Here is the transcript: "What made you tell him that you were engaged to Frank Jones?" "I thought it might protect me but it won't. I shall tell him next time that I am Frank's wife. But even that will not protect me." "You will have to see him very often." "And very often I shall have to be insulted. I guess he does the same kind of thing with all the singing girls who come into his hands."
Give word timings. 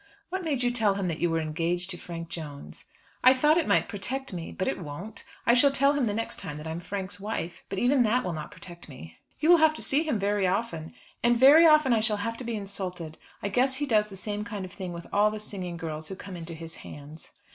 "What 0.29 0.43
made 0.43 0.63
you 0.63 0.71
tell 0.71 0.95
him 0.95 1.07
that 1.09 1.19
you 1.19 1.29
were 1.29 1.39
engaged 1.39 1.91
to 1.91 1.97
Frank 1.99 2.27
Jones?" 2.27 2.85
"I 3.23 3.35
thought 3.35 3.59
it 3.59 3.67
might 3.67 3.87
protect 3.87 4.33
me 4.33 4.51
but 4.51 4.67
it 4.67 4.79
won't. 4.81 5.23
I 5.45 5.53
shall 5.53 5.69
tell 5.69 5.93
him 5.93 6.05
next 6.05 6.39
time 6.39 6.57
that 6.57 6.65
I 6.65 6.71
am 6.71 6.79
Frank's 6.79 7.19
wife. 7.19 7.61
But 7.69 7.77
even 7.77 8.01
that 8.01 8.23
will 8.23 8.33
not 8.33 8.49
protect 8.49 8.89
me." 8.89 9.19
"You 9.39 9.49
will 9.51 9.57
have 9.57 9.75
to 9.75 9.83
see 9.83 10.01
him 10.01 10.17
very 10.17 10.47
often." 10.47 10.95
"And 11.21 11.37
very 11.37 11.67
often 11.67 11.93
I 11.93 11.99
shall 11.99 12.17
have 12.17 12.35
to 12.37 12.43
be 12.43 12.55
insulted. 12.55 13.19
I 13.43 13.49
guess 13.49 13.75
he 13.75 13.85
does 13.85 14.09
the 14.09 14.17
same 14.17 14.43
kind 14.43 14.65
of 14.65 14.71
thing 14.73 14.91
with 14.91 15.05
all 15.13 15.29
the 15.29 15.39
singing 15.39 15.77
girls 15.77 16.07
who 16.07 16.15
come 16.15 16.35
into 16.35 16.55
his 16.55 16.77
hands." 16.77 17.29